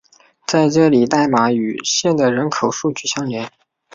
[0.47, 3.51] 在这里代码与县的人口数据相连。